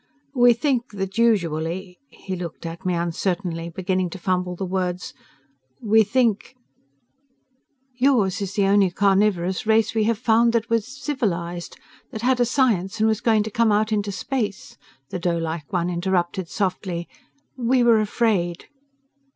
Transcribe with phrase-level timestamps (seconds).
[0.33, 5.13] We think that usually..." He looked at me uncertainly, beginning to fumble his words.
[5.79, 6.55] "We think..."
[7.99, 11.77] "Yours is the only carnivorous race we have found that was civilized,
[12.09, 14.75] that had a science and was going to come out into space,"
[15.09, 17.07] the doelike one interrupted softly.
[17.55, 18.69] "We were afraid."